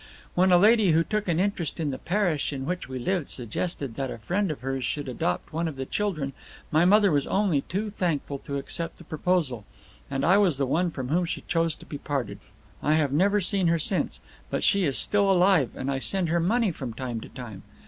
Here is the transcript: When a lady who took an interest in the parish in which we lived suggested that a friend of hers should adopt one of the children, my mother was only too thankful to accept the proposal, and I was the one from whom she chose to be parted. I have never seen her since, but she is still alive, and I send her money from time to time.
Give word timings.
When 0.33 0.51
a 0.51 0.57
lady 0.57 0.93
who 0.93 1.03
took 1.03 1.27
an 1.27 1.39
interest 1.39 1.79
in 1.79 1.91
the 1.91 1.99
parish 1.99 2.51
in 2.51 2.65
which 2.65 2.89
we 2.89 2.97
lived 2.97 3.29
suggested 3.29 3.93
that 3.97 4.09
a 4.09 4.17
friend 4.17 4.49
of 4.49 4.61
hers 4.61 4.83
should 4.83 5.07
adopt 5.07 5.53
one 5.53 5.67
of 5.67 5.75
the 5.75 5.85
children, 5.85 6.33
my 6.71 6.85
mother 6.85 7.11
was 7.11 7.27
only 7.27 7.61
too 7.61 7.91
thankful 7.91 8.39
to 8.39 8.57
accept 8.57 8.97
the 8.97 9.03
proposal, 9.03 9.63
and 10.09 10.25
I 10.25 10.39
was 10.39 10.57
the 10.57 10.65
one 10.65 10.89
from 10.89 11.09
whom 11.09 11.25
she 11.25 11.41
chose 11.41 11.75
to 11.75 11.85
be 11.85 11.99
parted. 11.99 12.39
I 12.81 12.93
have 12.95 13.11
never 13.13 13.39
seen 13.39 13.67
her 13.67 13.77
since, 13.77 14.19
but 14.49 14.63
she 14.63 14.85
is 14.85 14.97
still 14.97 15.29
alive, 15.29 15.69
and 15.75 15.91
I 15.91 15.99
send 15.99 16.29
her 16.29 16.39
money 16.39 16.71
from 16.71 16.95
time 16.95 17.21
to 17.21 17.29
time. 17.29 17.61